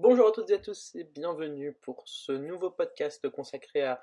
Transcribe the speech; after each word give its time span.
Bonjour 0.00 0.26
à 0.26 0.32
toutes 0.32 0.50
et 0.50 0.54
à 0.54 0.58
tous 0.58 0.92
et 0.96 1.04
bienvenue 1.04 1.72
pour 1.74 2.02
ce 2.04 2.32
nouveau 2.32 2.68
podcast 2.68 3.30
consacré 3.30 3.94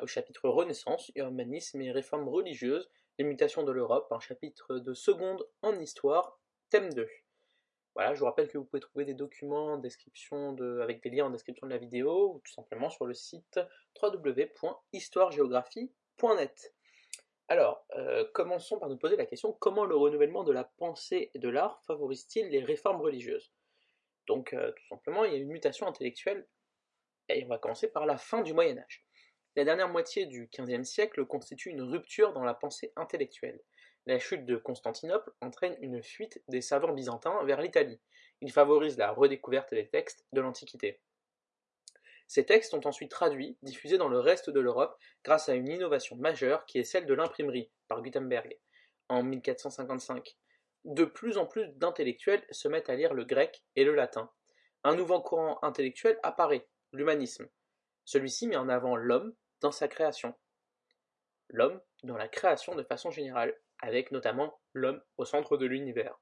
au 0.00 0.06
chapitre 0.06 0.48
Renaissance, 0.48 1.10
humanisme 1.16 1.82
et 1.82 1.90
réformes 1.90 2.28
religieuses, 2.28 2.88
les 3.18 3.24
mutations 3.24 3.64
de 3.64 3.72
l'Europe, 3.72 4.06
un 4.12 4.20
chapitre 4.20 4.78
de 4.78 4.94
seconde 4.94 5.44
en 5.62 5.76
histoire, 5.80 6.38
thème 6.70 6.94
2. 6.94 7.08
Voilà, 7.96 8.14
je 8.14 8.20
vous 8.20 8.26
rappelle 8.26 8.46
que 8.46 8.58
vous 8.58 8.64
pouvez 8.64 8.78
trouver 8.78 9.04
des 9.04 9.14
documents 9.14 9.74
avec 9.74 11.02
des 11.02 11.10
liens 11.10 11.26
en 11.26 11.30
description 11.30 11.66
de 11.66 11.72
la 11.72 11.78
vidéo 11.78 12.34
ou 12.34 12.40
tout 12.44 12.52
simplement 12.52 12.88
sur 12.88 13.04
le 13.04 13.14
site 13.14 13.58
www.histoiregéographie.net. 14.00 16.74
Alors, 17.48 17.84
euh, 17.96 18.24
commençons 18.34 18.78
par 18.78 18.88
nous 18.88 18.98
poser 18.98 19.16
la 19.16 19.26
question 19.26 19.52
comment 19.52 19.84
le 19.84 19.96
renouvellement 19.96 20.44
de 20.44 20.52
la 20.52 20.62
pensée 20.62 21.32
et 21.34 21.40
de 21.40 21.48
l'art 21.48 21.82
favorise-t-il 21.88 22.50
les 22.50 22.62
réformes 22.62 23.00
religieuses? 23.00 23.52
Donc, 24.28 24.52
euh, 24.52 24.70
tout 24.72 24.86
simplement, 24.88 25.24
il 25.24 25.32
y 25.32 25.34
a 25.34 25.38
une 25.38 25.48
mutation 25.48 25.88
intellectuelle, 25.88 26.46
et 27.30 27.44
on 27.44 27.48
va 27.48 27.58
commencer 27.58 27.88
par 27.88 28.06
la 28.06 28.18
fin 28.18 28.42
du 28.42 28.52
Moyen 28.52 28.78
Âge. 28.78 29.04
La 29.56 29.64
dernière 29.64 29.88
moitié 29.88 30.26
du 30.26 30.48
XVe 30.56 30.84
siècle 30.84 31.24
constitue 31.24 31.70
une 31.70 31.82
rupture 31.82 32.32
dans 32.32 32.44
la 32.44 32.54
pensée 32.54 32.92
intellectuelle. 32.94 33.60
La 34.06 34.18
chute 34.18 34.46
de 34.46 34.56
Constantinople 34.56 35.32
entraîne 35.40 35.76
une 35.80 36.02
fuite 36.02 36.42
des 36.48 36.60
savants 36.60 36.92
byzantins 36.92 37.42
vers 37.44 37.60
l'Italie. 37.60 38.00
Il 38.40 38.52
favorise 38.52 38.96
la 38.98 39.10
redécouverte 39.10 39.74
des 39.74 39.88
textes 39.88 40.26
de 40.32 40.40
l'Antiquité. 40.40 41.00
Ces 42.26 42.44
textes 42.44 42.70
sont 42.70 42.86
ensuite 42.86 43.10
traduits, 43.10 43.56
diffusés 43.62 43.98
dans 43.98 44.08
le 44.08 44.20
reste 44.20 44.50
de 44.50 44.60
l'Europe 44.60 44.98
grâce 45.24 45.48
à 45.48 45.54
une 45.54 45.68
innovation 45.68 46.16
majeure 46.16 46.66
qui 46.66 46.78
est 46.78 46.84
celle 46.84 47.06
de 47.06 47.14
l'imprimerie 47.14 47.70
par 47.88 48.02
Gutenberg 48.02 48.58
en 49.08 49.22
1455 49.22 50.36
de 50.84 51.04
plus 51.04 51.38
en 51.38 51.46
plus 51.46 51.68
d'intellectuels 51.76 52.44
se 52.50 52.68
mettent 52.68 52.88
à 52.88 52.96
lire 52.96 53.14
le 53.14 53.24
grec 53.24 53.64
et 53.76 53.84
le 53.84 53.94
latin. 53.94 54.30
Un 54.84 54.94
nouveau 54.94 55.20
courant 55.20 55.58
intellectuel 55.62 56.18
apparaît, 56.22 56.68
l'humanisme. 56.92 57.48
Celui-ci 58.04 58.46
met 58.46 58.56
en 58.56 58.68
avant 58.68 58.96
l'homme 58.96 59.34
dans 59.60 59.72
sa 59.72 59.88
création. 59.88 60.34
L'homme 61.48 61.80
dans 62.04 62.16
la 62.16 62.28
création 62.28 62.74
de 62.74 62.82
façon 62.82 63.10
générale, 63.10 63.54
avec 63.80 64.12
notamment 64.12 64.60
l'homme 64.72 65.02
au 65.16 65.24
centre 65.24 65.56
de 65.56 65.66
l'univers. 65.66 66.18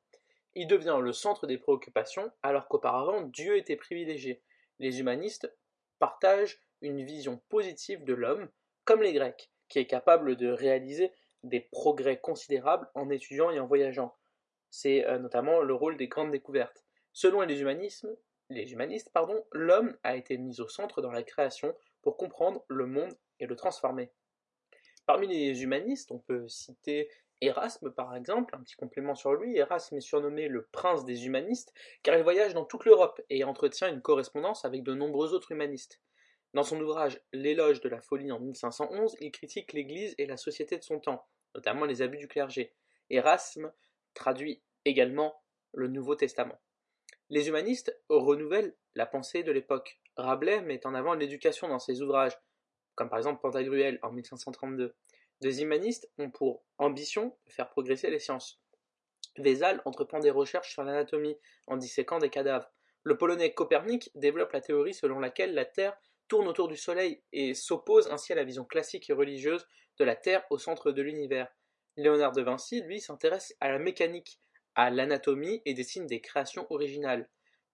Il 0.55 0.67
devient 0.67 0.99
le 1.03 1.13
centre 1.13 1.47
des 1.47 1.59
préoccupations 1.59 2.33
alors 2.43 2.69
qu'auparavant 2.69 3.23
Dieu 3.23 3.57
était 3.57 3.77
privilégié. 3.77 4.43
Les 4.79 5.01
humanistes 5.01 5.55
partagent 5.99 6.61
une 6.81 7.05
vision 7.05 7.43
positive 7.49 8.05
de 8.05 8.15
l'homme, 8.15 8.49
comme 8.85 9.03
les 9.03 9.13
Grecs, 9.13 9.51
qui 9.69 9.79
est 9.79 9.87
capable 9.87 10.37
de 10.37 10.49
réaliser 10.49 11.13
des 11.43 11.61
progrès 11.61 12.21
considérables 12.21 12.89
en 12.95 13.11
étudiant 13.11 13.51
et 13.51 13.61
en 13.61 13.67
voyageant, 13.67 14.17
c'est 14.77 15.07
euh, 15.07 15.19
notamment 15.19 15.63
le 15.63 15.73
rôle 15.73 15.97
des 15.97 16.07
grandes 16.07 16.31
découvertes. 16.31 16.85
Selon 17.13 17.41
les, 17.41 17.55
les 18.51 18.73
humanistes, 18.73 19.11
l'homme 19.53 19.97
a 20.03 20.17
été 20.17 20.37
mis 20.37 20.61
au 20.61 20.69
centre 20.69 21.01
dans 21.01 21.13
la 21.13 21.23
création 21.23 21.75
pour 22.03 22.19
comprendre 22.19 22.63
le 22.69 22.87
monde 22.87 23.17
et 23.41 23.47
le 23.47 23.57
transformer. 23.57 24.13
Parmi 25.07 25.29
les 25.29 25.63
humanistes, 25.63 26.13
on 26.13 26.19
peut 26.19 26.47
citer 26.49 27.09
Erasme 27.41 27.91
par 27.91 28.15
exemple, 28.15 28.55
un 28.55 28.61
petit 28.61 28.77
complément 28.77 29.15
sur 29.15 29.33
lui. 29.33 29.57
Erasme 29.57 29.97
est 29.97 30.01
surnommé 30.01 30.49
le 30.49 30.67
prince 30.67 31.07
des 31.07 31.25
humanistes 31.25 31.73
car 32.03 32.17
il 32.17 32.23
voyage 32.23 32.53
dans 32.53 32.65
toute 32.67 32.85
l'Europe 32.85 33.21
et 33.31 33.45
entretient 33.45 33.89
une 33.89 34.03
correspondance 34.03 34.67
avec 34.67 34.83
de 34.83 34.93
nombreux 34.93 35.33
autres 35.33 35.53
humanistes. 35.53 36.03
Dans 36.53 36.65
son 36.65 36.79
ouvrage 36.81 37.23
L'éloge 37.33 37.81
de 37.81 37.89
la 37.89 38.03
folie 38.03 38.31
en 38.31 38.41
1511, 38.41 39.17
il 39.21 39.33
critique 39.33 39.73
l'Église 39.73 40.15
et 40.19 40.27
la 40.27 40.37
société 40.37 40.77
de 40.77 40.83
son 40.83 41.01
temps, 41.01 41.27
notamment 41.55 41.87
les 41.87 42.03
abus 42.03 42.19
du 42.19 42.29
clergé. 42.29 42.75
Erasme 43.09 43.73
traduit 44.15 44.63
également 44.87 45.43
le 45.75 45.89
Nouveau 45.89 46.15
Testament. 46.15 46.59
Les 47.29 47.49
humanistes 47.49 47.95
renouvellent 48.09 48.77
la 48.95 49.05
pensée 49.05 49.43
de 49.43 49.53
l'époque. 49.53 50.01
Rabelais 50.17 50.63
met 50.63 50.87
en 50.87 50.95
avant 50.95 51.15
l'éducation 51.15 51.69
dans 51.69 51.81
ses 51.81 52.01
ouvrages, 52.01 52.39
comme 52.95 53.11
par 53.11 53.19
exemple 53.19 53.41
Pantagruel 53.43 53.99
en 54.03 54.13
1532. 54.13 54.95
Des 55.43 55.63
humanistes 55.63 56.11
ont 56.19 56.31
pour 56.31 56.65
ambition 56.79 57.37
de 57.47 57.53
faire 57.53 57.69
progresser 57.69 58.11
les 58.11 58.21
sciences. 58.21 58.63
Vézal 59.37 59.83
entreprend 59.85 60.21
des 60.21 60.31
recherches 60.31 60.73
sur 60.73 60.83
l'anatomie 60.83 61.37
en 61.67 61.77
disséquant 61.77 62.19
des 62.19 62.31
cadavres. 62.31 62.73
Le 63.03 63.19
polonais 63.19 63.53
Copernic 63.53 64.11
développe 64.15 64.53
la 64.53 64.61
théorie 64.61 64.95
selon 64.95 65.19
laquelle 65.19 65.53
la 65.53 65.67
Terre 65.67 65.97
tourne 66.29 66.49
autour 66.49 66.69
du 66.69 66.77
Soleil 66.77 67.23
et 67.33 67.55
s'oppose 67.55 68.09
ainsi 68.11 68.33
à 68.33 68.37
la 68.37 68.45
vision 68.45 68.65
classique 68.65 69.11
et 69.11 69.13
religieuse 69.13 69.67
de 69.99 70.05
la 70.05 70.17
Terre 70.17 70.45
au 70.51 70.59
centre 70.59 70.91
de 70.93 71.03
l'univers. 71.03 71.49
Léonard 71.97 72.33
de 72.33 72.43
Vinci, 72.43 72.83
lui, 72.83 73.01
s'intéresse 73.01 73.55
à 73.61 73.71
la 73.71 73.79
mécanique 73.79 74.41
à 74.77 74.91
l'anatomie 74.91 75.63
et 75.65 75.75
dessine 75.75 76.07
des 76.07 76.21
créations 76.21 76.67
originales. 76.71 77.29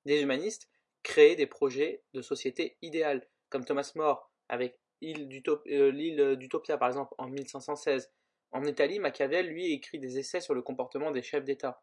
Des 0.06 0.22
humanistes 0.22 0.68
créent 1.02 1.36
des 1.36 1.46
projets 1.46 2.02
de 2.14 2.22
société 2.22 2.78
idéale, 2.80 3.28
comme 3.50 3.64
Thomas 3.64 3.92
More 3.96 4.32
avec 4.48 4.78
euh, 5.02 5.90
l'île 5.90 6.36
d'Utopia 6.36 6.78
par 6.78 6.88
exemple 6.88 7.14
en 7.18 7.28
1516. 7.28 8.10
En 8.52 8.64
Italie, 8.64 8.98
Machiavel 8.98 9.48
lui 9.48 9.72
écrit 9.72 9.98
des 9.98 10.18
essais 10.18 10.40
sur 10.40 10.54
le 10.54 10.62
comportement 10.62 11.10
des 11.10 11.22
chefs 11.22 11.44
d'État. 11.44 11.82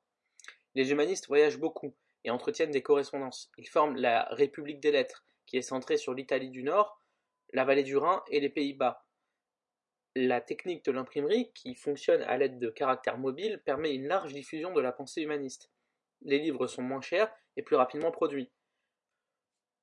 Les 0.76 0.92
humanistes 0.92 1.28
voyagent 1.28 1.58
beaucoup 1.58 1.96
et 2.24 2.30
entretiennent 2.30 2.72
des 2.72 2.84
correspondances. 2.84 3.52
Ils 3.58 3.68
forment 3.68 3.98
la 3.98 4.28
République 4.32 4.80
des 4.80 4.92
lettres, 4.92 5.26
qui 5.46 5.58
est 5.58 5.64
centrée 5.64 5.98
sur 5.98 6.14
l'Italie 6.14 6.52
du 6.52 6.64
Nord, 6.64 7.02
la 7.54 7.66
vallée 7.66 7.84
du 7.84 7.98
Rhin 7.98 8.24
et 8.30 8.40
les 8.40 8.50
Pays-Bas. 8.50 9.04
La 10.22 10.42
technique 10.42 10.84
de 10.84 10.92
l'imprimerie, 10.92 11.50
qui 11.54 11.76
fonctionne 11.76 12.24
à 12.24 12.36
l'aide 12.36 12.60
de 12.60 12.70
caractères 12.70 13.18
mobiles, 13.18 13.62
permet 13.64 13.96
une 13.96 14.10
large 14.10 14.34
diffusion 14.34 14.74
de 14.74 14.82
la 14.82 14.92
pensée 14.92 15.22
humaniste. 15.22 15.72
Les 16.24 16.40
livres 16.40 16.68
sont 16.68 16.82
moins 16.82 17.00
chers 17.00 17.34
et 17.56 17.64
plus 17.64 17.78
rapidement 17.78 18.12
produits. 18.12 18.52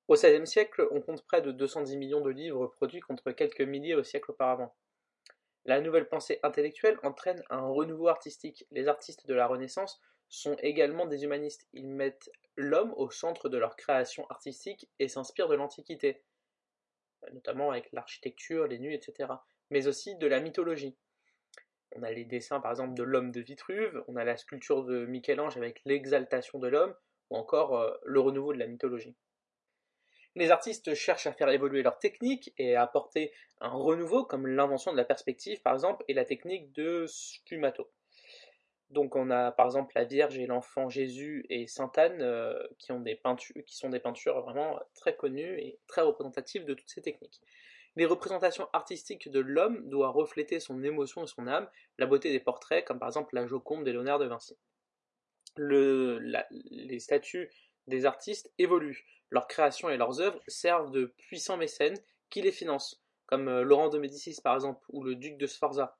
Au 0.09 0.15
XVIe 0.15 0.47
siècle, 0.47 0.89
on 0.91 1.01
compte 1.01 1.25
près 1.25 1.41
de 1.41 1.53
210 1.53 1.97
millions 1.97 2.21
de 2.21 2.29
livres 2.29 2.67
produits 2.67 3.01
contre 3.01 3.33
quelques 3.33 3.63
milliers 3.63 3.95
au 3.95 4.03
siècle 4.03 4.31
auparavant. 4.31 4.77
La 5.65 5.81
nouvelle 5.81 6.07
pensée 6.07 6.39
intellectuelle 6.43 6.99
entraîne 7.03 7.43
un 7.49 7.67
renouveau 7.67 8.09
artistique. 8.09 8.67
Les 8.71 8.89
artistes 8.89 9.27
de 9.27 9.33
la 9.33 9.47
Renaissance 9.47 10.03
sont 10.29 10.57
également 10.59 11.07
des 11.07 11.25
humanistes. 11.25 11.67
Ils 11.73 11.89
mettent 11.89 12.31
l'homme 12.57 12.93
au 12.99 13.09
centre 13.09 13.49
de 13.49 13.57
leur 13.57 13.75
création 13.75 14.27
artistique 14.29 14.87
et 14.99 15.09
s'inspirent 15.09 15.49
de 15.49 15.57
l'Antiquité, 15.57 16.23
notamment 17.33 17.71
avec 17.71 17.91
l'architecture, 17.93 18.67
les 18.67 18.79
nuits, 18.79 18.97
etc 18.97 19.29
mais 19.71 19.87
aussi 19.87 20.17
de 20.17 20.27
la 20.27 20.41
mythologie. 20.41 20.97
On 21.95 22.03
a 22.03 22.11
les 22.11 22.25
dessins 22.25 22.61
par 22.61 22.71
exemple 22.71 22.95
de 22.95 23.03
l'homme 23.03 23.31
de 23.31 23.41
Vitruve, 23.41 24.05
on 24.09 24.17
a 24.17 24.25
la 24.25 24.37
sculpture 24.37 24.85
de 24.85 25.07
Michel-Ange 25.07 25.57
avec 25.57 25.81
l'exaltation 25.85 26.59
de 26.59 26.69
l'homme, 26.69 26.95
ou 27.31 27.37
encore 27.37 27.79
euh, 27.79 27.95
le 28.05 28.21
renouveau 28.21 28.53
de 28.53 28.59
la 28.59 28.67
mythologie. 28.67 29.17
Les 30.35 30.51
artistes 30.51 30.95
cherchent 30.95 31.27
à 31.27 31.33
faire 31.33 31.49
évoluer 31.49 31.83
leur 31.83 31.99
technique 31.99 32.53
et 32.59 32.77
à 32.77 32.83
apporter 32.83 33.33
un 33.61 33.71
renouveau 33.71 34.25
comme 34.25 34.47
l'invention 34.47 34.93
de 34.93 34.97
la 34.99 35.05
perspective 35.05 35.63
par 35.63 35.73
exemple 35.73 36.05
et 36.09 36.15
la 36.15 36.27
technique 36.27 36.73
de 36.73 37.07
sfumato. 37.07 37.91
Donc 38.91 39.17
on 39.17 39.31
a 39.31 39.51
par 39.51 39.67
exemple 39.67 39.93
la 39.97 40.05
Vierge 40.05 40.39
et 40.39 40.47
l'enfant 40.47 40.89
Jésus 40.89 41.45
et 41.49 41.67
Sainte 41.67 41.97
Anne 41.99 42.21
euh, 42.21 42.55
qui, 42.79 42.87
sont 42.87 43.89
des 43.89 43.99
peintures 43.99 44.43
vraiment 44.43 44.79
très 44.95 45.17
connues 45.17 45.59
et 45.59 45.79
très 45.89 46.03
représentatives 46.03 46.67
de 46.67 46.75
toutes 46.75 46.91
ces 46.91 47.03
techniques. 47.03 47.41
Les 47.97 48.05
représentations 48.05 48.69
artistiques 48.75 49.31
de 49.31 49.41
l'homme 49.41 49.89
doivent 49.89 50.15
refléter 50.15 50.61
son 50.61 50.83
émotion 50.83 51.25
et 51.25 51.27
son 51.27 51.47
âme, 51.47 51.69
la 51.99 52.07
beauté 52.07 52.31
des 52.31 52.41
portraits, 52.41 52.85
comme 52.85 52.99
par 52.99 53.09
exemple 53.09 53.35
la 53.35 53.47
Joconde 53.47 53.85
des 53.85 53.93
Léonard 53.93 54.19
de 54.19 54.27
Vinci. 54.27 54.57
les 55.57 56.99
statues 57.01 57.51
des 57.87 58.05
artistes 58.05 58.53
évoluent. 58.59 59.07
Leurs 59.31 59.49
créations 59.49 59.89
et 59.89 59.97
leurs 59.97 60.21
œuvres 60.21 60.41
servent 60.47 60.91
de 60.91 61.15
puissants 61.17 61.57
mécènes 61.57 61.99
qui 62.29 62.43
les 62.43 62.53
financent, 62.53 63.03
comme 63.27 63.49
euh, 63.49 63.63
Laurent 63.63 63.89
de 63.89 63.99
Médicis 63.99 64.41
par 64.43 64.55
exemple, 64.55 64.85
ou 64.91 65.03
le 65.03 65.15
duc 65.15 65.37
de 65.39 65.47
Sforza. 65.47 65.97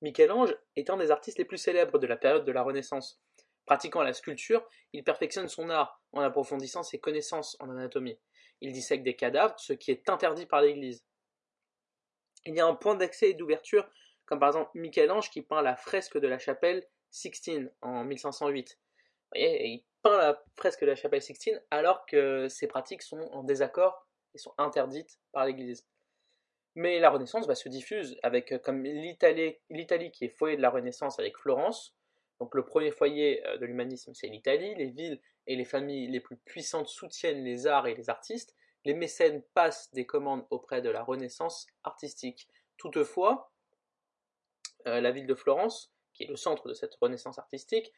Michel-Ange 0.00 0.56
est 0.76 0.90
un 0.90 0.96
des 0.96 1.10
artistes 1.10 1.38
les 1.38 1.44
plus 1.44 1.58
célèbres 1.58 1.98
de 1.98 2.06
la 2.06 2.16
période 2.16 2.44
de 2.44 2.52
la 2.52 2.62
Renaissance. 2.62 3.20
Pratiquant 3.66 4.02
la 4.02 4.12
sculpture, 4.12 4.66
il 4.92 5.04
perfectionne 5.04 5.48
son 5.48 5.70
art 5.70 6.02
en 6.12 6.20
approfondissant 6.20 6.82
ses 6.82 6.98
connaissances 6.98 7.56
en 7.60 7.70
anatomie 7.70 8.18
il 8.60 8.72
dissèque 8.72 9.02
des 9.02 9.16
cadavres, 9.16 9.58
ce 9.58 9.72
qui 9.72 9.90
est 9.90 10.08
interdit 10.08 10.46
par 10.46 10.62
l'Église. 10.62 11.04
Il 12.46 12.54
y 12.54 12.60
a 12.60 12.66
un 12.66 12.74
point 12.74 12.94
d'accès 12.94 13.30
et 13.30 13.34
d'ouverture, 13.34 13.88
comme 14.26 14.38
par 14.40 14.50
exemple 14.50 14.70
Michel-Ange 14.74 15.30
qui 15.30 15.42
peint 15.42 15.62
la 15.62 15.76
fresque 15.76 16.18
de 16.18 16.28
la 16.28 16.38
chapelle 16.38 16.86
Sixtine 17.10 17.70
en 17.80 18.04
1508. 18.04 18.70
Vous 18.70 19.40
voyez, 19.40 19.66
il 19.66 19.84
peint 20.02 20.16
la 20.16 20.42
fresque 20.56 20.82
de 20.82 20.86
la 20.86 20.96
chapelle 20.96 21.22
Sixtine 21.22 21.60
alors 21.70 22.04
que 22.06 22.48
ces 22.48 22.66
pratiques 22.66 23.02
sont 23.02 23.28
en 23.32 23.42
désaccord 23.42 24.06
et 24.34 24.38
sont 24.38 24.54
interdites 24.58 25.18
par 25.32 25.46
l'Église. 25.46 25.86
Mais 26.74 26.98
la 26.98 27.10
Renaissance 27.10 27.46
va 27.46 27.54
se 27.54 27.68
diffuse 27.68 28.18
avec 28.22 28.60
comme 28.62 28.82
l'Italie 28.82 30.10
qui 30.10 30.24
est 30.24 30.36
foyer 30.36 30.56
de 30.56 30.62
la 30.62 30.70
Renaissance 30.70 31.18
avec 31.18 31.38
Florence. 31.38 31.94
Donc 32.40 32.54
le 32.54 32.64
premier 32.64 32.90
foyer 32.90 33.46
euh, 33.46 33.58
de 33.58 33.66
l'humanisme 33.66 34.12
c'est 34.14 34.28
l'Italie. 34.28 34.74
Les 34.74 34.90
villes 34.90 35.20
et 35.46 35.56
les 35.56 35.64
familles 35.64 36.08
les 36.08 36.20
plus 36.20 36.36
puissantes 36.36 36.88
soutiennent 36.88 37.44
les 37.44 37.66
arts 37.66 37.86
et 37.86 37.94
les 37.94 38.10
artistes, 38.10 38.54
les 38.84 38.94
mécènes 38.94 39.42
passent 39.54 39.92
des 39.92 40.06
commandes 40.06 40.46
auprès 40.50 40.82
de 40.82 40.90
la 40.90 41.02
Renaissance 41.02 41.66
artistique. 41.84 42.48
Toutefois, 42.76 43.52
euh, 44.86 45.00
la 45.00 45.10
ville 45.10 45.26
de 45.26 45.34
Florence, 45.34 45.92
qui 46.12 46.24
est 46.24 46.28
le 46.28 46.36
centre 46.36 46.68
de 46.68 46.74
cette 46.74 46.94
Renaissance 46.96 47.38
artistique, 47.38 47.92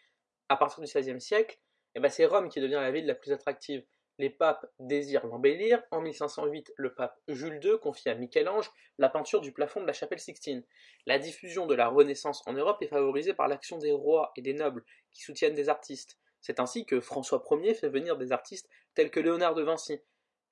à 0.49 0.57
partir 0.57 0.83
du 0.83 0.87
XVIe 0.87 1.21
siècle, 1.21 1.59
eh 1.95 2.01
ben, 2.01 2.09
c'est 2.09 2.27
Rome 2.27 2.49
qui 2.49 2.61
devient 2.61 2.75
la 2.75 2.91
ville 2.91 3.07
la 3.07 3.15
plus 3.15 3.33
attractive. 3.33 3.85
Les 4.19 4.31
papes 4.31 4.67
désirent 4.79 5.27
l'embellir. 5.27 5.83
En 5.91 6.01
1508, 6.01 6.73
le 6.77 6.95
pape 6.95 7.21
Jules 7.29 7.61
II 7.63 7.79
confie 7.81 8.09
à 8.09 8.15
Michel-Ange 8.15 8.71
la 8.99 9.09
peinture 9.09 9.41
du 9.41 9.53
plafond 9.53 9.81
de 9.81 9.87
la 9.87 9.93
chapelle 9.93 10.21
Sixtine. 10.21 10.65
La 11.07 11.19
diffusion 11.19 11.67
de 11.67 11.75
la 11.75 11.89
Renaissance 11.89 12.43
en 12.47 12.53
Europe 12.53 12.81
est 12.81 12.89
favorisée 12.89 13.35
par 13.35 13.49
l'action 13.49 13.79
des 13.79 13.93
rois 13.93 14.33
et 14.37 14.43
des 14.43 14.55
nobles 14.55 14.85
qui 15.13 15.23
soutiennent 15.23 15.55
des 15.55 15.69
artistes. 15.69 16.19
C'est 16.41 16.61
ainsi 16.61 16.87
que 16.87 17.01
François 17.01 17.45
Ier 17.51 17.75
fait 17.75 17.89
venir 17.89 18.17
des 18.17 18.33
artistes 18.33 18.69
tels 18.95 19.11
que 19.11 19.21
Léonard 19.21 19.55
de 19.55 19.63
Vinci. 19.63 20.01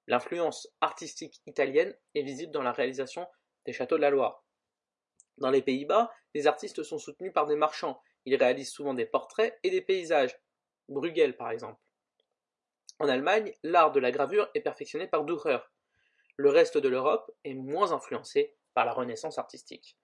L'influence 0.07 0.69
artistique 0.81 1.41
italienne 1.47 1.97
est 2.15 2.23
visible 2.23 2.53
dans 2.53 2.63
la 2.63 2.73
réalisation 2.73 3.27
des 3.65 3.73
châteaux 3.73 3.97
de 3.97 4.03
la 4.03 4.11
Loire. 4.11 4.45
Dans 5.39 5.51
les 5.51 5.63
Pays-Bas, 5.63 6.13
les 6.35 6.47
artistes 6.47 6.83
sont 6.83 6.99
soutenus 6.99 7.33
par 7.33 7.47
des 7.47 7.57
marchands. 7.57 8.01
Ils 8.27 8.37
réalisent 8.37 8.71
souvent 8.71 8.95
des 8.95 9.07
portraits 9.07 9.59
et 9.63 9.71
des 9.71 9.81
paysages. 9.81 10.39
Bruegel, 10.89 11.37
par 11.37 11.51
exemple. 11.51 11.81
En 12.99 13.09
Allemagne, 13.09 13.53
l'art 13.63 13.93
de 13.93 14.01
la 14.01 14.11
gravure 14.11 14.49
est 14.55 14.61
perfectionné 14.61 15.07
par 15.07 15.25
Dürer. 15.25 15.59
Le 16.37 16.51
reste 16.51 16.79
de 16.79 16.89
l'Europe 16.89 17.31
est 17.45 17.55
moins 17.55 17.93
influencé 17.93 18.55
par 18.73 18.85
la 18.85 18.93
Renaissance 18.93 19.39
artistique. 19.39 19.97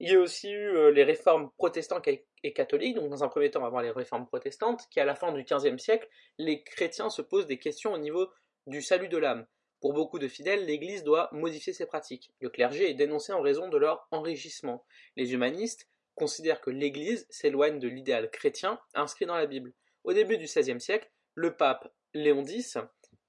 Il 0.00 0.10
y 0.10 0.14
a 0.14 0.20
aussi 0.20 0.50
eu 0.50 0.68
euh, 0.68 0.90
les 0.90 1.04
réformes 1.04 1.50
protestantes 1.56 2.08
et 2.08 2.52
catholiques, 2.52 2.96
donc 2.96 3.10
dans 3.10 3.22
un 3.22 3.28
premier 3.28 3.50
temps 3.50 3.64
avant 3.64 3.80
les 3.80 3.90
réformes 3.90 4.26
protestantes, 4.26 4.88
qui 4.90 5.00
à 5.00 5.04
la 5.04 5.14
fin 5.14 5.32
du 5.32 5.44
XVe 5.44 5.78
siècle, 5.78 6.08
les 6.38 6.64
chrétiens 6.64 7.10
se 7.10 7.22
posent 7.22 7.46
des 7.46 7.58
questions 7.58 7.92
au 7.92 7.98
niveau 7.98 8.28
du 8.66 8.82
salut 8.82 9.08
de 9.08 9.18
l'âme. 9.18 9.46
Pour 9.80 9.92
beaucoup 9.92 10.18
de 10.18 10.28
fidèles, 10.28 10.64
l'Église 10.64 11.04
doit 11.04 11.28
modifier 11.32 11.72
ses 11.72 11.86
pratiques. 11.86 12.32
Le 12.40 12.48
clergé 12.48 12.90
est 12.90 12.94
dénoncé 12.94 13.32
en 13.32 13.40
raison 13.40 13.68
de 13.68 13.76
leur 13.76 14.08
enrichissement. 14.10 14.84
Les 15.16 15.32
humanistes 15.32 15.88
considèrent 16.14 16.60
que 16.60 16.70
l'Église 16.70 17.26
s'éloigne 17.28 17.78
de 17.78 17.88
l'idéal 17.88 18.30
chrétien 18.30 18.80
inscrit 18.94 19.26
dans 19.26 19.36
la 19.36 19.46
Bible. 19.46 19.74
Au 20.02 20.12
début 20.12 20.38
du 20.38 20.46
XVIe 20.46 20.80
siècle, 20.80 21.10
le 21.34 21.56
pape 21.56 21.92
Léon 22.14 22.44
X, 22.44 22.78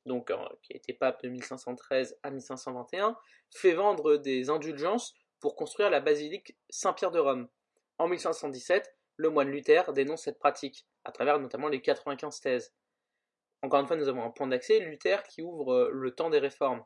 donc, 0.05 0.29
euh, 0.29 0.37
qui 0.61 0.73
a 0.73 0.77
été 0.77 0.93
pape 0.93 1.23
de 1.23 1.29
1513 1.29 2.17
à 2.23 2.29
1521, 2.29 3.17
fait 3.49 3.73
vendre 3.73 4.17
des 4.17 4.49
indulgences 4.49 5.15
pour 5.39 5.55
construire 5.55 5.89
la 5.89 5.99
basilique 5.99 6.57
Saint-Pierre 6.69 7.11
de 7.11 7.19
Rome. 7.19 7.47
En 7.97 8.07
1517, 8.07 8.95
le 9.17 9.29
moine 9.29 9.49
Luther 9.49 9.91
dénonce 9.93 10.23
cette 10.23 10.39
pratique, 10.39 10.85
à 11.03 11.11
travers 11.11 11.39
notamment 11.39 11.67
les 11.67 11.81
95 11.81 12.39
thèses. 12.41 12.73
Encore 13.61 13.79
une 13.79 13.87
fois, 13.87 13.95
nous 13.95 14.07
avons 14.07 14.23
un 14.23 14.29
point 14.29 14.47
d'accès, 14.47 14.79
Luther 14.79 15.23
qui 15.23 15.41
ouvre 15.41 15.73
euh, 15.73 15.89
le 15.91 16.11
temps 16.13 16.29
des 16.29 16.39
réformes. 16.39 16.83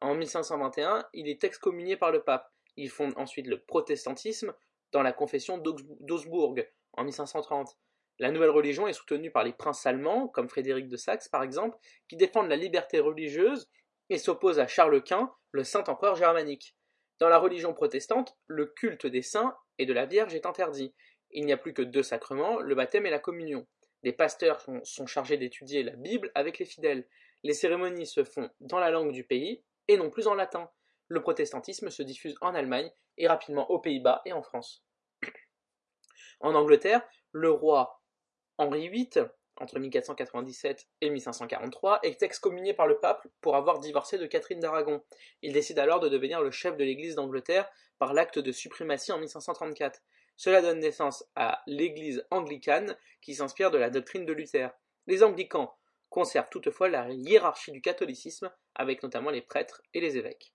En 0.00 0.14
1521, 0.14 1.06
il 1.14 1.28
est 1.28 1.42
excommunié 1.44 1.96
par 1.96 2.12
le 2.12 2.22
pape. 2.22 2.52
Il 2.76 2.90
fonde 2.90 3.14
ensuite 3.16 3.46
le 3.46 3.60
protestantisme 3.60 4.54
dans 4.92 5.02
la 5.02 5.12
confession 5.12 5.58
d'Augsbourg 5.58 6.54
en 6.92 7.04
1530. 7.04 7.76
La 8.20 8.30
nouvelle 8.30 8.50
religion 8.50 8.86
est 8.86 8.92
soutenue 8.92 9.30
par 9.30 9.42
les 9.42 9.52
princes 9.52 9.86
allemands, 9.86 10.28
comme 10.28 10.48
Frédéric 10.48 10.88
de 10.88 10.96
Saxe 10.96 11.28
par 11.28 11.42
exemple, 11.42 11.76
qui 12.08 12.16
défendent 12.16 12.48
la 12.48 12.56
liberté 12.56 13.00
religieuse 13.00 13.68
et 14.08 14.18
s'opposent 14.18 14.60
à 14.60 14.66
Charles 14.66 15.02
Quint, 15.02 15.34
le 15.50 15.64
saint 15.64 15.84
empereur 15.84 16.14
germanique. 16.14 16.76
Dans 17.18 17.28
la 17.28 17.38
religion 17.38 17.72
protestante, 17.72 18.36
le 18.46 18.66
culte 18.66 19.06
des 19.06 19.22
saints 19.22 19.56
et 19.78 19.86
de 19.86 19.92
la 19.92 20.06
Vierge 20.06 20.34
est 20.34 20.46
interdit. 20.46 20.94
Il 21.30 21.46
n'y 21.46 21.52
a 21.52 21.56
plus 21.56 21.74
que 21.74 21.82
deux 21.82 22.02
sacrements, 22.02 22.60
le 22.60 22.74
baptême 22.74 23.06
et 23.06 23.10
la 23.10 23.18
communion. 23.18 23.66
Des 24.02 24.12
pasteurs 24.12 24.60
sont, 24.60 24.84
sont 24.84 25.06
chargés 25.06 25.36
d'étudier 25.36 25.82
la 25.82 25.96
Bible 25.96 26.30
avec 26.34 26.58
les 26.58 26.64
fidèles. 26.64 27.08
Les 27.42 27.54
cérémonies 27.54 28.06
se 28.06 28.22
font 28.22 28.50
dans 28.60 28.78
la 28.78 28.90
langue 28.90 29.12
du 29.12 29.24
pays 29.24 29.64
et 29.88 29.96
non 29.96 30.10
plus 30.10 30.26
en 30.26 30.34
latin. 30.34 30.70
Le 31.08 31.20
protestantisme 31.20 31.90
se 31.90 32.02
diffuse 32.02 32.36
en 32.40 32.54
Allemagne 32.54 32.90
et 33.18 33.26
rapidement 33.26 33.70
aux 33.70 33.78
Pays-Bas 33.78 34.22
et 34.24 34.32
en 34.32 34.42
France. 34.42 34.84
En 36.40 36.54
Angleterre, 36.54 37.02
le 37.32 37.50
roi 37.50 38.02
Henri 38.58 38.88
VIII, 38.88 39.26
entre 39.56 39.78
1497 39.78 40.86
et 41.00 41.10
1543, 41.10 42.00
est 42.02 42.22
excommunié 42.22 42.74
par 42.74 42.86
le 42.86 42.98
pape 42.98 43.26
pour 43.40 43.56
avoir 43.56 43.78
divorcé 43.78 44.18
de 44.18 44.26
Catherine 44.26 44.60
d'Aragon. 44.60 45.02
Il 45.42 45.52
décide 45.52 45.78
alors 45.78 46.00
de 46.00 46.08
devenir 46.08 46.40
le 46.40 46.50
chef 46.50 46.76
de 46.76 46.84
l'Église 46.84 47.14
d'Angleterre 47.14 47.68
par 47.98 48.12
l'acte 48.14 48.38
de 48.38 48.52
suprématie 48.52 49.12
en 49.12 49.18
1534. 49.18 50.00
Cela 50.36 50.62
donne 50.62 50.80
naissance 50.80 51.24
à 51.36 51.62
l'Église 51.66 52.26
anglicane 52.30 52.96
qui 53.20 53.34
s'inspire 53.34 53.70
de 53.70 53.78
la 53.78 53.90
doctrine 53.90 54.26
de 54.26 54.32
Luther. 54.32 54.70
Les 55.06 55.22
anglicans 55.22 55.76
conservent 56.10 56.50
toutefois 56.50 56.88
la 56.88 57.10
hiérarchie 57.10 57.72
du 57.72 57.80
catholicisme, 57.80 58.52
avec 58.74 59.02
notamment 59.02 59.30
les 59.30 59.42
prêtres 59.42 59.82
et 59.94 60.00
les 60.00 60.16
évêques. 60.16 60.54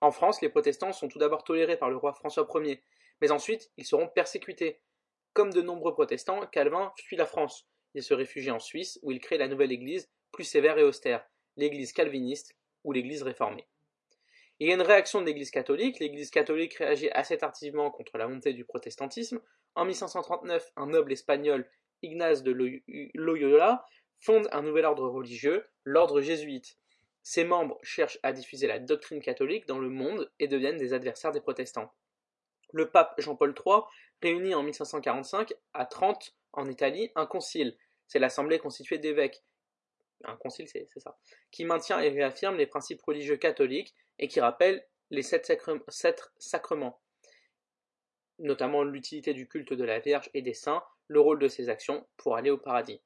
En 0.00 0.12
France, 0.12 0.40
les 0.40 0.48
protestants 0.48 0.92
sont 0.92 1.08
tout 1.08 1.18
d'abord 1.18 1.44
tolérés 1.44 1.76
par 1.76 1.90
le 1.90 1.96
roi 1.96 2.12
François 2.12 2.48
Ier, 2.54 2.82
mais 3.20 3.32
ensuite 3.32 3.70
ils 3.76 3.84
seront 3.84 4.08
persécutés. 4.08 4.80
Comme 5.32 5.52
de 5.52 5.62
nombreux 5.62 5.92
protestants, 5.92 6.46
Calvin 6.46 6.92
fuit 6.96 7.16
la 7.16 7.26
France. 7.26 7.66
Il 7.94 8.02
se 8.02 8.14
réfugie 8.14 8.50
en 8.50 8.58
Suisse 8.58 8.98
où 9.02 9.12
il 9.12 9.20
crée 9.20 9.38
la 9.38 9.48
nouvelle 9.48 9.72
église, 9.72 10.10
plus 10.32 10.44
sévère 10.44 10.78
et 10.78 10.84
austère, 10.84 11.26
l'église 11.56 11.92
calviniste 11.92 12.56
ou 12.84 12.92
l'église 12.92 13.22
réformée. 13.22 13.66
Il 14.58 14.68
y 14.68 14.72
a 14.72 14.74
une 14.74 14.82
réaction 14.82 15.20
de 15.20 15.26
l'église 15.26 15.50
catholique. 15.50 16.00
L'église 16.00 16.30
catholique 16.30 16.74
réagit 16.74 17.10
assez 17.12 17.38
tardivement 17.38 17.90
contre 17.90 18.18
la 18.18 18.28
montée 18.28 18.52
du 18.52 18.64
protestantisme. 18.64 19.40
En 19.74 19.86
1539, 19.86 20.72
un 20.76 20.86
noble 20.86 21.12
espagnol, 21.12 21.66
Ignace 22.02 22.42
de 22.42 22.52
Loyola, 23.14 23.86
fonde 24.18 24.48
un 24.52 24.62
nouvel 24.62 24.84
ordre 24.84 25.08
religieux, 25.08 25.66
l'ordre 25.84 26.20
jésuite. 26.20 26.76
Ses 27.22 27.44
membres 27.44 27.78
cherchent 27.82 28.18
à 28.22 28.32
diffuser 28.32 28.66
la 28.66 28.78
doctrine 28.78 29.22
catholique 29.22 29.66
dans 29.66 29.78
le 29.78 29.88
monde 29.88 30.30
et 30.38 30.48
deviennent 30.48 30.76
des 30.76 30.92
adversaires 30.92 31.32
des 31.32 31.40
protestants. 31.40 31.92
Le 32.72 32.90
pape 32.90 33.14
Jean-Paul 33.18 33.54
III 33.66 33.82
réunit 34.22 34.54
en 34.54 34.62
1545 34.62 35.54
à 35.74 35.86
Trente, 35.86 36.34
en 36.52 36.68
Italie, 36.68 37.10
un 37.14 37.26
concile. 37.26 37.76
C'est 38.06 38.18
l'assemblée 38.18 38.58
constituée 38.58 38.98
d'évêques. 38.98 39.42
Un 40.24 40.36
concile, 40.36 40.68
c'est 40.68 40.86
ça. 40.96 41.18
Qui 41.50 41.64
maintient 41.64 42.00
et 42.00 42.10
réaffirme 42.10 42.56
les 42.56 42.66
principes 42.66 43.02
religieux 43.02 43.36
catholiques 43.36 43.94
et 44.18 44.28
qui 44.28 44.40
rappelle 44.40 44.86
les 45.10 45.22
sept, 45.22 45.50
sacrements, 46.38 47.00
notamment 48.38 48.84
l'utilité 48.84 49.32
du 49.32 49.48
culte 49.48 49.72
de 49.72 49.84
la 49.84 49.98
Vierge 49.98 50.30
et 50.34 50.42
des 50.42 50.54
saints, 50.54 50.84
le 51.08 51.20
rôle 51.20 51.38
de 51.38 51.48
ses 51.48 51.68
actions 51.68 52.06
pour 52.16 52.36
aller 52.36 52.50
au 52.50 52.58
paradis. 52.58 53.00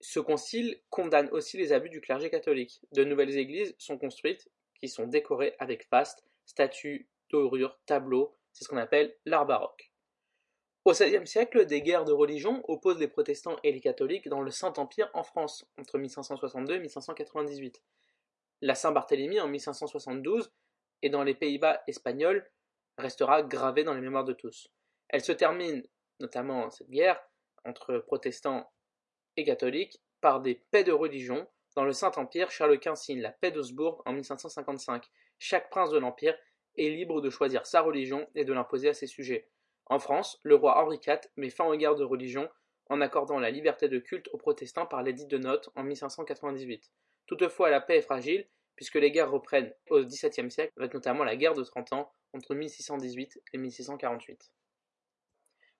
Ce 0.00 0.18
concile 0.18 0.82
condamne 0.90 1.28
aussi 1.30 1.56
les 1.56 1.72
abus 1.72 1.88
du 1.88 2.00
clergé 2.00 2.28
catholique. 2.28 2.80
De 2.90 3.04
nouvelles 3.04 3.38
églises 3.38 3.74
sont 3.78 3.98
construites 3.98 4.50
qui 4.80 4.88
sont 4.88 5.06
décorées 5.06 5.54
avec 5.60 5.86
fastes, 5.88 6.24
statues, 6.44 7.08
dorures, 7.30 7.78
tableaux, 7.86 8.36
c'est 8.52 8.64
ce 8.64 8.68
qu'on 8.68 8.76
appelle 8.76 9.16
l'art 9.24 9.46
baroque. 9.46 9.91
Au 10.84 10.90
XVIe 10.90 11.24
siècle, 11.28 11.64
des 11.64 11.80
guerres 11.80 12.04
de 12.04 12.12
religion 12.12 12.60
opposent 12.66 12.98
les 12.98 13.06
protestants 13.06 13.56
et 13.62 13.70
les 13.70 13.80
catholiques 13.80 14.28
dans 14.28 14.40
le 14.40 14.50
Saint-Empire 14.50 15.08
en 15.14 15.22
France, 15.22 15.64
entre 15.78 15.96
1562 15.96 16.74
et 16.74 16.80
1598. 16.80 17.80
La 18.62 18.74
Saint-Barthélemy 18.74 19.38
en 19.38 19.46
1572 19.46 20.50
et 21.02 21.08
dans 21.08 21.22
les 21.22 21.34
Pays-Bas 21.34 21.84
espagnols 21.86 22.50
restera 22.98 23.44
gravée 23.44 23.84
dans 23.84 23.94
les 23.94 24.00
mémoires 24.00 24.24
de 24.24 24.32
tous. 24.32 24.72
Elle 25.08 25.22
se 25.22 25.30
termine, 25.30 25.86
notamment 26.18 26.68
cette 26.70 26.90
guerre, 26.90 27.22
entre 27.64 27.98
protestants 27.98 28.68
et 29.36 29.44
catholiques, 29.44 30.02
par 30.20 30.40
des 30.40 30.56
paix 30.72 30.82
de 30.82 30.92
religion. 30.92 31.46
Dans 31.76 31.84
le 31.84 31.92
Saint-Empire, 31.92 32.50
Charles 32.50 32.80
Quint 32.80 32.96
signe 32.96 33.20
la 33.20 33.30
paix 33.30 33.52
d'Augsbourg 33.52 34.02
en 34.04 34.12
1555. 34.14 35.08
Chaque 35.38 35.70
prince 35.70 35.90
de 35.90 35.98
l'Empire 35.98 36.36
est 36.76 36.88
libre 36.88 37.20
de 37.20 37.30
choisir 37.30 37.66
sa 37.66 37.82
religion 37.82 38.28
et 38.34 38.44
de 38.44 38.52
l'imposer 38.52 38.88
à 38.88 38.94
ses 38.94 39.06
sujets. 39.06 39.48
En 39.92 39.98
France, 39.98 40.40
le 40.42 40.54
roi 40.54 40.82
Henri 40.82 40.98
IV 41.06 41.18
met 41.36 41.50
fin 41.50 41.66
aux 41.66 41.76
guerres 41.76 41.96
de 41.96 42.02
religion 42.02 42.48
en 42.88 43.02
accordant 43.02 43.38
la 43.38 43.50
liberté 43.50 43.90
de 43.90 43.98
culte 43.98 44.26
aux 44.32 44.38
protestants 44.38 44.86
par 44.86 45.02
l'édit 45.02 45.26
de 45.26 45.36
Notes 45.36 45.68
en 45.76 45.82
1598. 45.82 46.90
Toutefois, 47.26 47.68
la 47.68 47.82
paix 47.82 47.98
est 47.98 48.00
fragile 48.00 48.48
puisque 48.74 48.94
les 48.94 49.10
guerres 49.10 49.30
reprennent 49.30 49.70
au 49.90 50.02
XVIIe 50.02 50.50
siècle, 50.50 50.72
avec 50.78 50.94
notamment 50.94 51.24
la 51.24 51.36
guerre 51.36 51.52
de 51.52 51.62
Trente 51.62 51.92
Ans 51.92 52.10
entre 52.32 52.54
1618 52.54 53.42
et 53.52 53.58
1648. 53.58 54.54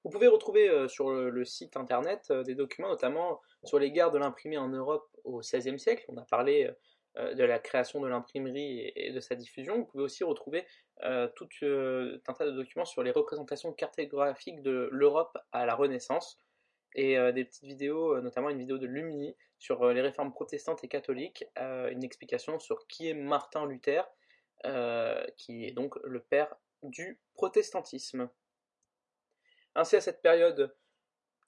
Vous 0.04 0.11
pouvez 0.11 0.28
retrouver 0.28 0.69
euh, 0.69 0.88
sur 0.88 1.11
le, 1.11 1.45
site 1.47 1.78
internet 1.78 2.26
euh, 2.31 2.42
des 2.42 2.54
documents, 2.54 2.88
notamment 2.88 3.40
sur 3.64 3.78
les 3.78 3.92
guerres 3.92 4.11
de 4.11 4.19
l'imprimé 4.19 4.59
en 4.59 4.69
Europe 4.69 5.09
au 5.25 5.38
XVIe 5.38 5.78
siècle. 5.78 6.04
On 6.09 6.19
a 6.19 6.25
parlé 6.26 6.66
euh, 6.66 6.73
de 7.16 7.45
la 7.45 7.59
création 7.59 8.00
de 8.00 8.09
l'imprimerie 8.09 8.92
et, 8.97 9.12
de 9.12 9.21
sa 9.21 9.35
diffusion. 9.35 9.76
Vous 9.76 9.85
pouvez 9.85 10.04
aussi 10.04 10.25
retrouver 10.25 10.66
euh, 11.02 11.28
tout 11.37 11.49
euh, 11.62 12.21
un 12.26 12.33
tas 12.33 12.47
de 12.47 12.52
documents 12.52 12.85
sur 12.85 13.02
les 13.02 13.11
représentations 13.11 13.73
cartographiques 13.73 14.62
de 14.62 14.88
l'Europe 14.92 15.37
à 15.52 15.66
la 15.66 15.75
Renaissance 15.75 16.38
et 16.95 17.16
des 17.33 17.47
petites 17.47 17.64
vidéos, 17.64 18.21
notamment 18.21 18.50
une 18.50 18.59
vidéo 18.59 18.76
de 18.76 18.87
Lumini 18.87 19.35
sur 19.59 19.83
les 19.95 20.02
réformes 20.02 20.31
protestantes 20.31 20.85
et 20.85 20.88
catholiques, 20.88 21.42
une 21.57 22.04
explication 22.04 22.59
sur 22.59 22.87
qui 22.87 23.09
est 23.09 23.14
Martin 23.14 23.64
Luther, 23.64 24.02
qui 25.38 25.64
est 25.64 25.71
donc 25.71 25.97
le 26.04 26.21
père 26.21 26.54
du 26.83 27.19
protestantisme. 27.33 28.28
Ainsi, 29.75 29.97
à 29.97 30.00
cette 30.02 30.21
période, 30.21 30.75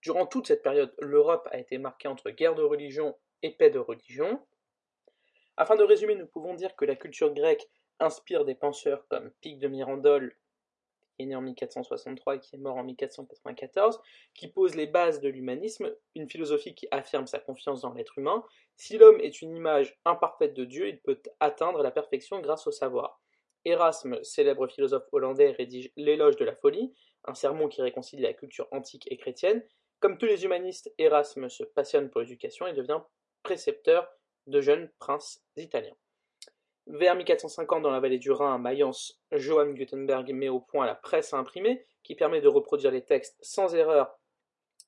durant 0.02 0.26
toute 0.26 0.46
cette 0.46 0.62
période, 0.62 0.94
l'Europe 0.98 1.48
a 1.50 1.58
été 1.58 1.78
marquée 1.78 2.08
entre 2.08 2.30
guerre 2.30 2.54
de 2.54 2.62
religion 2.62 3.16
et 3.42 3.50
paix 3.50 3.70
de 3.70 3.78
religion. 3.78 4.44
Afin 5.56 5.76
de 5.76 5.84
résumer, 5.84 6.14
nous 6.14 6.26
pouvons 6.26 6.54
dire 6.54 6.74
que 6.76 6.84
la 6.84 6.96
culture 6.96 7.32
grecque 7.32 7.68
inspire 8.00 8.44
des 8.44 8.54
penseurs 8.54 9.06
comme 9.08 9.30
Pic 9.40 9.58
de 9.58 9.68
Mirandole 9.68 10.36
qui 11.14 11.22
est 11.22 11.26
né 11.26 11.36
en 11.36 11.42
1463 11.42 12.36
et 12.36 12.40
qui 12.40 12.56
est 12.56 12.58
mort 12.58 12.76
en 12.76 12.84
1494, 12.84 14.00
qui 14.34 14.48
pose 14.48 14.74
les 14.74 14.86
bases 14.86 15.20
de 15.20 15.28
l'humanisme, 15.28 15.94
une 16.14 16.28
philosophie 16.28 16.74
qui 16.74 16.88
affirme 16.90 17.26
sa 17.26 17.38
confiance 17.38 17.82
dans 17.82 17.92
l'être 17.92 18.18
humain. 18.18 18.44
Si 18.76 18.98
l'homme 18.98 19.20
est 19.20 19.42
une 19.42 19.54
image 19.54 19.98
imparfaite 20.04 20.54
de 20.54 20.64
Dieu, 20.64 20.88
il 20.88 21.00
peut 21.00 21.20
atteindre 21.40 21.82
la 21.82 21.90
perfection 21.90 22.40
grâce 22.40 22.66
au 22.66 22.72
savoir. 22.72 23.20
Erasme, 23.64 24.22
célèbre 24.22 24.66
philosophe 24.66 25.06
hollandais, 25.12 25.52
rédige 25.52 25.90
L'éloge 25.96 26.36
de 26.36 26.44
la 26.44 26.54
folie, 26.54 26.92
un 27.24 27.34
sermon 27.34 27.68
qui 27.68 27.80
réconcilie 27.80 28.22
la 28.22 28.34
culture 28.34 28.68
antique 28.72 29.06
et 29.10 29.16
chrétienne. 29.16 29.64
Comme 30.00 30.18
tous 30.18 30.26
les 30.26 30.44
humanistes, 30.44 30.92
Erasme 30.98 31.48
se 31.48 31.62
passionne 31.62 32.10
pour 32.10 32.20
l'éducation 32.20 32.66
et 32.66 32.74
devient 32.74 33.00
précepteur 33.42 34.10
de 34.46 34.60
jeunes 34.60 34.90
princes 34.98 35.42
italiens. 35.56 35.96
Vers 36.86 37.14
1450, 37.14 37.82
dans 37.82 37.90
la 37.90 38.00
vallée 38.00 38.18
du 38.18 38.30
Rhin, 38.30 38.54
à 38.54 38.58
Mayence, 38.58 39.18
Johann 39.32 39.74
Gutenberg 39.74 40.30
met 40.32 40.50
au 40.50 40.60
point 40.60 40.84
la 40.84 40.94
presse 40.94 41.32
à 41.32 41.38
imprimer, 41.38 41.86
qui 42.02 42.14
permet 42.14 42.42
de 42.42 42.48
reproduire 42.48 42.90
les 42.90 43.04
textes 43.04 43.38
sans 43.40 43.74
erreur 43.74 44.18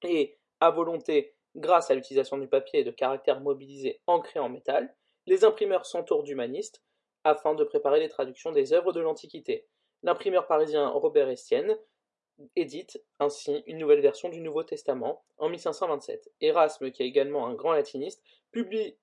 et 0.02 0.38
à 0.60 0.70
volonté 0.70 1.34
grâce 1.54 1.90
à 1.90 1.94
l'utilisation 1.94 2.36
du 2.36 2.48
papier 2.48 2.80
et 2.80 2.84
de 2.84 2.90
caractères 2.90 3.40
mobilisés 3.40 4.02
ancrés 4.06 4.40
en 4.40 4.50
métal. 4.50 4.94
Les 5.25 5.44
imprimeurs 5.44 5.86
s'entourent 5.86 6.22
d'humanistes 6.22 6.82
afin 7.25 7.54
de 7.54 7.64
préparer 7.64 7.98
les 7.98 8.08
traductions 8.08 8.52
des 8.52 8.75
œuvres 8.75 8.92
de 8.92 9.00
l'Antiquité. 9.00 9.66
L'imprimeur 10.02 10.46
parisien 10.46 10.88
Robert 10.88 11.30
Estienne 11.30 11.76
édite 12.54 13.02
ainsi 13.18 13.62
une 13.66 13.78
nouvelle 13.78 14.02
version 14.02 14.28
du 14.28 14.40
Nouveau 14.40 14.62
Testament 14.62 15.25
en 15.38 15.48
1527. 15.48 16.30
Erasme, 16.42 16.90
qui 16.90 17.02
est 17.02 17.06
également 17.06 17.46
un 17.46 17.54
grand 17.54 17.72
latiniste, 17.72 18.22
publie 18.52 18.98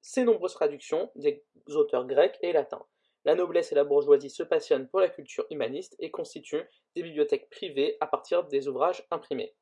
ses 0.00 0.24
nombreuses 0.24 0.54
traductions 0.54 1.10
des 1.14 1.44
auteurs 1.68 2.06
grecs 2.06 2.38
et 2.42 2.52
latins. 2.52 2.84
La 3.24 3.34
noblesse 3.34 3.72
et 3.72 3.74
la 3.74 3.84
bourgeoisie 3.84 4.30
se 4.30 4.42
passionnent 4.42 4.88
pour 4.88 5.00
la 5.00 5.08
culture 5.08 5.46
humaniste 5.50 5.96
et 5.98 6.10
constituent 6.10 6.68
des 6.94 7.02
bibliothèques 7.02 7.50
privées 7.50 7.96
à 8.00 8.06
partir 8.06 8.44
des 8.44 8.68
ouvrages 8.68 9.06
imprimés. 9.10 9.54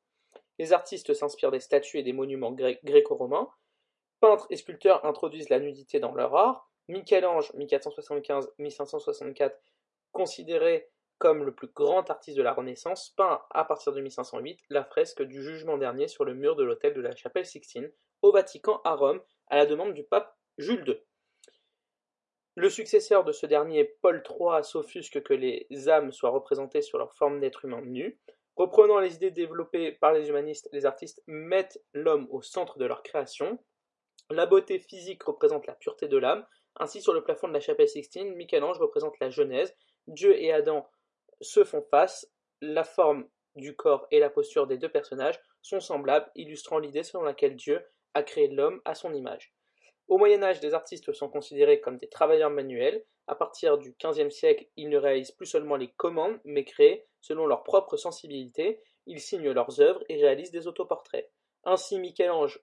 Les 0.59 0.73
artistes 0.73 1.13
s'inspirent 1.13 1.51
des 1.51 1.59
statues 1.59 1.99
et 1.99 2.03
des 2.03 2.13
monuments 2.13 2.51
gréco-romains. 2.51 3.49
Peintres 4.19 4.47
et 4.49 4.55
sculpteurs 4.55 5.05
introduisent 5.05 5.49
la 5.49 5.59
nudité 5.59 5.99
dans 5.99 6.13
leur 6.15 6.35
art. 6.35 6.71
Michel-Ange, 6.87 7.51
1475-1564, 7.55 9.53
considéré 10.11 10.89
comme 11.17 11.43
le 11.43 11.53
plus 11.53 11.67
grand 11.67 12.09
artiste 12.09 12.37
de 12.37 12.43
la 12.43 12.53
Renaissance, 12.53 13.09
peint 13.17 13.41
à 13.49 13.65
partir 13.65 13.91
de 13.91 14.01
1508 14.01 14.59
la 14.69 14.83
fresque 14.83 15.23
du 15.23 15.41
jugement 15.41 15.77
dernier 15.77 16.07
sur 16.07 16.25
le 16.25 16.33
mur 16.33 16.55
de 16.55 16.63
l'autel 16.63 16.93
de 16.93 17.01
la 17.01 17.15
chapelle 17.15 17.45
Sixtine, 17.45 17.91
au 18.21 18.31
Vatican 18.31 18.81
à 18.83 18.95
Rome, 18.95 19.21
à 19.47 19.57
la 19.57 19.65
demande 19.65 19.93
du 19.93 20.03
pape 20.03 20.35
Jules 20.57 20.83
II. 20.87 20.97
Le 22.55 22.69
successeur 22.69 23.23
de 23.23 23.31
ce 23.31 23.45
dernier, 23.45 23.83
Paul 24.01 24.23
III, 24.27 24.63
s'offusque 24.63 25.21
que 25.21 25.33
les 25.33 25.89
âmes 25.89 26.11
soient 26.11 26.31
représentées 26.31 26.81
sur 26.81 26.97
leur 26.97 27.13
forme 27.13 27.39
d'être 27.39 27.65
humain 27.65 27.81
nu. 27.81 28.19
Reprenant 28.55 28.97
les 28.97 29.13
idées 29.13 29.29
développées 29.29 29.91
par 29.91 30.11
les 30.11 30.29
humanistes, 30.29 30.67
les 30.71 30.87
artistes 30.87 31.21
mettent 31.27 31.79
l'homme 31.93 32.27
au 32.31 32.41
centre 32.41 32.79
de 32.79 32.85
leur 32.85 33.03
création. 33.03 33.59
La 34.31 34.47
beauté 34.47 34.79
physique 34.79 35.21
représente 35.21 35.67
la 35.67 35.75
pureté 35.75 36.07
de 36.07 36.17
l'âme. 36.17 36.45
Ainsi, 36.77 36.99
sur 36.99 37.13
le 37.13 37.23
plafond 37.23 37.47
de 37.47 37.53
la 37.53 37.59
chapelle 37.59 37.87
Sixtine, 37.87 38.33
Michel-Ange 38.33 38.79
représente 38.79 39.19
la 39.19 39.29
Genèse. 39.29 39.75
Dieu 40.07 40.35
et 40.41 40.51
Adam 40.51 40.89
se 41.39 41.63
font 41.63 41.83
face. 41.91 42.27
La 42.59 42.83
forme 42.83 43.29
du 43.55 43.75
corps 43.75 44.07
et 44.09 44.19
la 44.19 44.31
posture 44.31 44.65
des 44.65 44.79
deux 44.79 44.89
personnages 44.89 45.39
sont 45.61 45.79
semblables, 45.79 46.31
illustrant 46.33 46.79
l'idée 46.79 47.03
selon 47.03 47.23
laquelle 47.23 47.55
Dieu 47.55 47.85
a 48.17 48.23
créé 48.23 48.47
l'homme 48.47 48.81
à 48.83 48.95
son 48.95 49.13
image. 49.13 49.53
Au 50.07 50.17
Moyen 50.17 50.41
Âge, 50.41 50.59
des 50.59 50.73
artistes 50.73 51.13
sont 51.13 51.29
considérés 51.29 51.79
comme 51.79 51.97
des 51.97 52.09
travailleurs 52.09 52.49
manuels. 52.49 53.05
À 53.27 53.35
partir 53.35 53.77
du 53.77 53.95
XVe 54.03 54.29
siècle, 54.31 54.65
ils 54.75 54.89
ne 54.89 54.97
réalisent 54.97 55.31
plus 55.31 55.45
seulement 55.45 55.75
les 55.75 55.91
commandes, 55.91 56.39
mais 56.43 56.63
créent 56.63 57.05
selon 57.21 57.45
leur 57.45 57.63
propre 57.63 57.95
sensibilité. 57.95 58.81
Ils 59.05 59.19
signent 59.19 59.51
leurs 59.51 59.81
œuvres 59.81 60.03
et 60.09 60.19
réalisent 60.19 60.51
des 60.51 60.67
autoportraits. 60.67 61.29
Ainsi, 61.63 61.99
Michel-Ange 61.99 62.59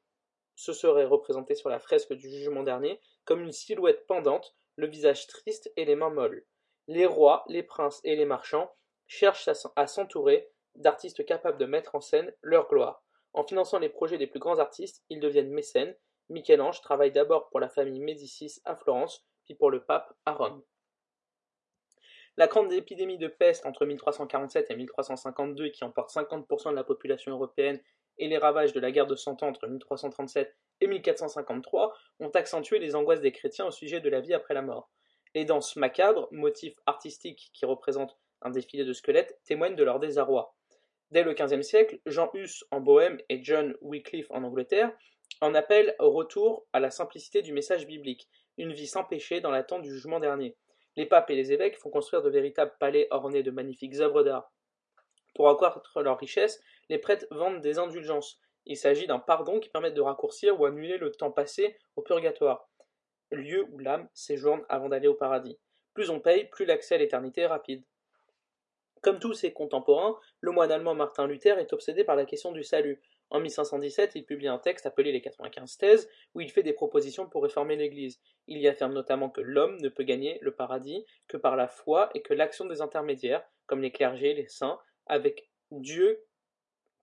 se 0.56 0.72
serait 0.72 1.04
représenté 1.04 1.54
sur 1.54 1.68
la 1.68 1.78
fresque 1.78 2.14
du 2.14 2.28
Jugement 2.28 2.62
dernier 2.62 3.00
comme 3.24 3.42
une 3.42 3.52
silhouette 3.52 4.06
pendante, 4.06 4.56
le 4.76 4.88
visage 4.88 5.26
triste 5.28 5.72
et 5.76 5.84
les 5.84 5.96
mains 5.96 6.10
molles. 6.10 6.44
Les 6.88 7.06
rois, 7.06 7.44
les 7.48 7.62
princes 7.62 8.00
et 8.02 8.16
les 8.16 8.26
marchands 8.26 8.74
cherchent 9.06 9.48
à 9.76 9.86
s'entourer 9.86 10.50
d'artistes 10.74 11.24
capables 11.24 11.58
de 11.58 11.66
mettre 11.66 11.94
en 11.94 12.00
scène 12.00 12.34
leur 12.42 12.68
gloire. 12.68 13.03
En 13.34 13.44
finançant 13.44 13.80
les 13.80 13.88
projets 13.88 14.16
des 14.16 14.28
plus 14.28 14.38
grands 14.38 14.60
artistes, 14.60 15.04
ils 15.10 15.20
deviennent 15.20 15.50
mécènes. 15.50 15.94
Michel-Ange 16.28 16.80
travaille 16.80 17.12
d'abord 17.12 17.50
pour 17.50 17.60
la 17.60 17.68
famille 17.68 18.00
Médicis 18.00 18.60
à 18.64 18.76
Florence, 18.76 19.26
puis 19.44 19.54
pour 19.54 19.70
le 19.70 19.84
pape 19.84 20.14
à 20.24 20.32
Rome. 20.32 20.62
La 22.36 22.46
grande 22.46 22.72
épidémie 22.72 23.18
de 23.18 23.28
peste 23.28 23.66
entre 23.66 23.86
1347 23.86 24.70
et 24.70 24.76
1352, 24.76 25.68
qui 25.68 25.84
emporte 25.84 26.10
50% 26.10 26.70
de 26.70 26.76
la 26.76 26.84
population 26.84 27.32
européenne, 27.32 27.80
et 28.18 28.28
les 28.28 28.38
ravages 28.38 28.72
de 28.72 28.80
la 28.80 28.92
guerre 28.92 29.08
de 29.08 29.16
Cent 29.16 29.42
Ans 29.42 29.48
entre 29.48 29.66
1337 29.66 30.56
et 30.80 30.86
1453 30.86 31.92
ont 32.20 32.28
accentué 32.30 32.78
les 32.78 32.94
angoisses 32.94 33.20
des 33.20 33.32
chrétiens 33.32 33.66
au 33.66 33.72
sujet 33.72 34.00
de 34.00 34.08
la 34.08 34.20
vie 34.20 34.34
après 34.34 34.54
la 34.54 34.62
mort. 34.62 34.90
Les 35.34 35.44
danses 35.44 35.74
macabres, 35.74 36.28
motifs 36.30 36.78
artistiques 36.86 37.50
qui 37.52 37.66
représentent 37.66 38.16
un 38.42 38.50
défilé 38.50 38.84
de 38.84 38.92
squelettes, 38.92 39.40
témoignent 39.44 39.74
de 39.74 39.82
leur 39.82 39.98
désarroi. 39.98 40.54
Dès 41.10 41.22
le 41.22 41.34
XVe 41.34 41.62
siècle, 41.62 41.98
Jean 42.06 42.30
Hus 42.34 42.64
en 42.70 42.80
Bohême 42.80 43.18
et 43.28 43.42
John 43.42 43.76
Wycliffe 43.80 44.30
en 44.30 44.42
Angleterre 44.42 44.92
en 45.40 45.54
appellent 45.54 45.94
au 45.98 46.10
retour 46.10 46.66
à 46.72 46.80
la 46.80 46.90
simplicité 46.90 47.42
du 47.42 47.52
message 47.52 47.86
biblique, 47.86 48.28
une 48.56 48.72
vie 48.72 48.86
sans 48.86 49.04
péché 49.04 49.40
dans 49.40 49.50
l'attente 49.50 49.82
du 49.82 49.90
jugement 49.90 50.20
dernier. 50.20 50.56
Les 50.96 51.06
papes 51.06 51.30
et 51.30 51.34
les 51.34 51.52
évêques 51.52 51.78
font 51.78 51.90
construire 51.90 52.22
de 52.22 52.30
véritables 52.30 52.74
palais 52.78 53.08
ornés 53.10 53.42
de 53.42 53.50
magnifiques 53.50 54.00
œuvres 54.00 54.22
d'art. 54.22 54.52
Pour 55.34 55.48
accroître 55.48 56.00
leur 56.00 56.18
richesse, 56.18 56.62
les 56.88 56.98
prêtres 56.98 57.26
vendent 57.30 57.60
des 57.60 57.78
indulgences. 57.78 58.40
Il 58.66 58.76
s'agit 58.76 59.06
d'un 59.06 59.18
pardon 59.18 59.58
qui 59.58 59.68
permet 59.68 59.90
de 59.90 60.00
raccourcir 60.00 60.58
ou 60.58 60.64
annuler 60.64 60.96
le 60.96 61.10
temps 61.10 61.32
passé 61.32 61.76
au 61.96 62.02
purgatoire, 62.02 62.68
lieu 63.30 63.66
où 63.72 63.78
l'âme 63.78 64.08
séjourne 64.14 64.64
avant 64.68 64.88
d'aller 64.88 65.08
au 65.08 65.14
paradis. 65.14 65.58
Plus 65.92 66.10
on 66.10 66.20
paye, 66.20 66.48
plus 66.48 66.64
l'accès 66.64 66.94
à 66.94 66.98
l'éternité 66.98 67.42
est 67.42 67.46
rapide. 67.46 67.84
Comme 69.04 69.18
tous 69.18 69.34
ses 69.34 69.52
contemporains, 69.52 70.18
le 70.40 70.50
moine 70.50 70.72
allemand 70.72 70.94
Martin 70.94 71.26
Luther 71.26 71.58
est 71.58 71.74
obsédé 71.74 72.04
par 72.04 72.16
la 72.16 72.24
question 72.24 72.52
du 72.52 72.64
salut. 72.64 73.02
En 73.28 73.38
1517, 73.38 74.12
il 74.14 74.24
publie 74.24 74.48
un 74.48 74.56
texte 74.56 74.86
appelé 74.86 75.12
les 75.12 75.20
95 75.20 75.76
thèses, 75.76 76.08
où 76.34 76.40
il 76.40 76.50
fait 76.50 76.62
des 76.62 76.72
propositions 76.72 77.28
pour 77.28 77.42
réformer 77.42 77.76
l'Église. 77.76 78.18
Il 78.46 78.56
y 78.56 78.66
affirme 78.66 78.94
notamment 78.94 79.28
que 79.28 79.42
l'homme 79.42 79.76
ne 79.82 79.90
peut 79.90 80.04
gagner 80.04 80.38
le 80.40 80.54
paradis 80.54 81.04
que 81.28 81.36
par 81.36 81.54
la 81.54 81.68
foi 81.68 82.08
et 82.14 82.22
que 82.22 82.32
l'action 82.32 82.64
des 82.64 82.80
intermédiaires, 82.80 83.44
comme 83.66 83.82
les 83.82 83.92
clergés, 83.92 84.32
les 84.32 84.48
saints, 84.48 84.78
avec 85.04 85.50
Dieu 85.70 86.24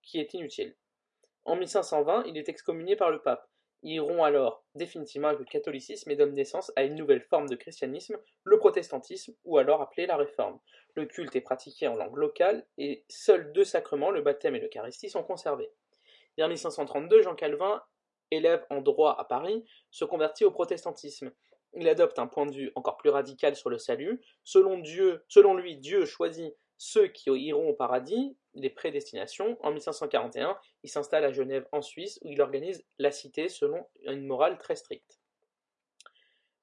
qui 0.02 0.20
est 0.20 0.34
inutile. 0.34 0.76
En 1.46 1.56
1520, 1.56 2.24
il 2.26 2.36
est 2.36 2.50
excommunié 2.50 2.96
par 2.96 3.12
le 3.12 3.22
pape. 3.22 3.48
Il 3.84 4.00
rompt 4.00 4.24
alors 4.24 4.64
définitivement 4.76 5.30
avec 5.30 5.40
le 5.40 5.46
catholicisme 5.46 6.12
et 6.12 6.16
donne 6.16 6.34
naissance 6.34 6.72
à 6.76 6.84
une 6.84 6.96
nouvelle 6.96 7.22
forme 7.22 7.50
de 7.50 7.56
christianisme, 7.56 8.18
le 8.44 8.60
protestantisme, 8.60 9.34
ou 9.44 9.58
alors 9.58 9.82
appelé 9.82 10.06
la 10.06 10.18
réforme. 10.18 10.60
Le 10.94 11.06
culte 11.06 11.36
est 11.36 11.42
pratiqué 11.42 11.88
en 11.88 11.96
langue 11.96 12.18
locale 12.18 12.66
et 12.78 13.06
seuls 13.10 13.52
deux 13.54 13.64
sacrements, 13.64 14.12
le 14.12 14.22
baptême 14.22 14.56
et 14.56 14.60
l'Eucharistie, 14.60 15.10
sont 15.10 15.24
conservés. 15.24 15.72
Vers 16.38 16.48
1532, 16.48 17.24
Jean 17.24 17.36
Calvin, 17.36 17.82
élève 18.30 18.66
en 18.70 18.82
droit 18.82 19.16
à 19.20 19.26
Paris, 19.26 19.66
se 19.90 20.06
convertit 20.06 20.46
au 20.46 20.52
protestantisme. 20.52 21.32
Il 21.74 21.88
adopte 21.88 22.20
un 22.20 22.28
point 22.28 22.46
de 22.46 22.54
vue 22.54 22.72
encore 22.76 22.98
plus 22.98 23.10
radical 23.10 23.56
sur 23.56 23.70
le 23.70 23.78
salut. 23.78 24.22
Selon, 24.44 24.78
Dieu, 24.78 25.24
selon 25.28 25.56
lui, 25.56 25.78
Dieu 25.78 26.06
choisit 26.06 26.54
ceux 26.84 27.10
qui 27.10 27.30
iront 27.30 27.70
au 27.70 27.74
paradis, 27.74 28.36
les 28.56 28.72
prédestinations. 28.72 29.56
En 29.62 29.70
1541, 29.70 30.58
il 30.82 30.90
s'installe 30.90 31.24
à 31.24 31.32
Genève 31.32 31.68
en 31.72 31.84
Suisse 31.84 32.18
où 32.24 32.32
il 32.32 32.42
organise 32.42 32.84
la 32.98 33.12
cité 33.12 33.50
selon 33.50 33.86
une 34.08 34.26
morale 34.26 34.58
très 34.58 34.76
stricte. 34.76 35.20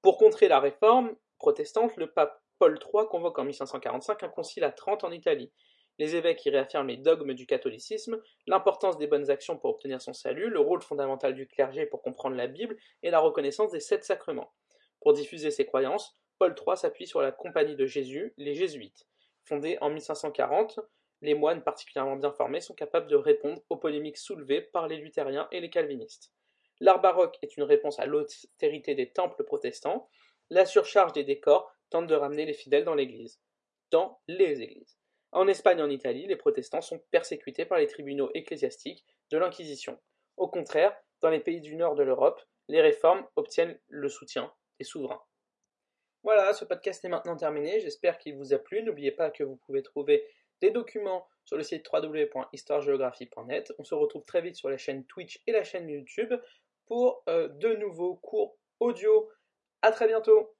Pour 0.02 0.18
contrer 0.18 0.48
la 0.48 0.58
réforme 0.58 1.14
protestante, 1.38 1.96
le 1.96 2.10
pape 2.10 2.42
Paul 2.58 2.80
III 2.82 3.06
convoque 3.08 3.38
en 3.38 3.44
1545 3.44 4.24
un 4.24 4.28
concile 4.28 4.64
à 4.64 4.72
Trente 4.72 5.04
en 5.04 5.12
Italie. 5.12 5.52
Les 6.00 6.16
évêques 6.16 6.44
y 6.44 6.50
réaffirment 6.50 6.88
les 6.88 6.96
dogmes 6.96 7.34
du 7.34 7.46
catholicisme, 7.46 8.20
l'importance 8.48 8.98
des 8.98 9.06
bonnes 9.06 9.30
actions 9.30 9.56
pour 9.56 9.70
obtenir 9.70 10.02
son 10.02 10.14
salut, 10.14 10.50
le 10.50 10.58
rôle 10.58 10.82
fondamental 10.82 11.32
du 11.32 11.46
clergé 11.46 11.86
pour 11.86 12.02
comprendre 12.02 12.34
la 12.34 12.48
Bible 12.48 12.76
et 13.04 13.12
la 13.12 13.20
reconnaissance 13.20 13.70
des 13.70 13.78
sept 13.78 14.02
sacrements. 14.02 14.52
Pour 15.00 15.12
diffuser 15.12 15.52
ses 15.52 15.64
croyances, 15.64 16.18
Paul 16.40 16.56
III 16.58 16.76
s'appuie 16.76 17.06
sur 17.06 17.22
la 17.22 17.30
Compagnie 17.30 17.76
de 17.76 17.86
Jésus, 17.86 18.34
les 18.36 18.56
Jésuites. 18.56 19.06
Fondée 19.48 19.78
en 19.80 19.88
1540, 19.88 20.78
les 21.22 21.32
moines 21.32 21.62
particulièrement 21.62 22.16
bien 22.16 22.32
formés 22.32 22.60
sont 22.60 22.74
capables 22.74 23.06
de 23.06 23.16
répondre 23.16 23.62
aux 23.70 23.78
polémiques 23.78 24.18
soulevées 24.18 24.60
par 24.60 24.88
les 24.88 24.98
luthériens 24.98 25.48
et 25.52 25.60
les 25.60 25.70
calvinistes. 25.70 26.34
L'art 26.80 27.00
baroque 27.00 27.38
est 27.40 27.56
une 27.56 27.62
réponse 27.62 27.98
à 27.98 28.04
l'austérité 28.04 28.94
des 28.94 29.10
temples 29.10 29.44
protestants. 29.44 30.10
La 30.50 30.66
surcharge 30.66 31.14
des 31.14 31.24
décors 31.24 31.72
tente 31.88 32.06
de 32.06 32.14
ramener 32.14 32.44
les 32.44 32.52
fidèles 32.52 32.84
dans 32.84 32.94
l'église. 32.94 33.40
Dans 33.90 34.20
les 34.28 34.60
églises. 34.60 34.98
En 35.32 35.48
Espagne 35.48 35.78
et 35.78 35.82
en 35.82 35.88
Italie, 35.88 36.26
les 36.26 36.36
protestants 36.36 36.82
sont 36.82 37.02
persécutés 37.10 37.64
par 37.64 37.78
les 37.78 37.86
tribunaux 37.86 38.30
ecclésiastiques 38.34 39.06
de 39.30 39.38
l'Inquisition. 39.38 39.98
Au 40.36 40.48
contraire, 40.48 40.94
dans 41.22 41.30
les 41.30 41.40
pays 41.40 41.62
du 41.62 41.74
nord 41.74 41.94
de 41.94 42.02
l'Europe, 42.02 42.42
les 42.68 42.82
réformes 42.82 43.26
obtiennent 43.34 43.80
le 43.88 44.10
soutien 44.10 44.52
des 44.78 44.84
souverains. 44.84 45.22
Voilà, 46.22 46.52
ce 46.52 46.64
podcast 46.64 47.04
est 47.04 47.08
maintenant 47.08 47.36
terminé. 47.36 47.80
J'espère 47.80 48.18
qu'il 48.18 48.36
vous 48.36 48.52
a 48.52 48.58
plu. 48.58 48.82
N'oubliez 48.82 49.12
pas 49.12 49.30
que 49.30 49.44
vous 49.44 49.56
pouvez 49.56 49.82
trouver 49.82 50.26
des 50.60 50.70
documents 50.70 51.26
sur 51.44 51.56
le 51.56 51.62
site 51.62 51.86
www.histoiregéographie.net. 51.92 53.72
On 53.78 53.84
se 53.84 53.94
retrouve 53.94 54.24
très 54.24 54.42
vite 54.42 54.56
sur 54.56 54.68
la 54.68 54.76
chaîne 54.76 55.04
Twitch 55.06 55.40
et 55.46 55.52
la 55.52 55.64
chaîne 55.64 55.88
YouTube 55.88 56.34
pour 56.86 57.22
de 57.26 57.76
nouveaux 57.76 58.16
cours 58.16 58.56
audio. 58.80 59.30
A 59.82 59.92
très 59.92 60.08
bientôt 60.08 60.57